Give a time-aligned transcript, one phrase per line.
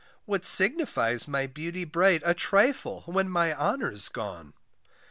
[0.25, 4.55] What signifies my beauty bright, A trifle, when my honour's gone.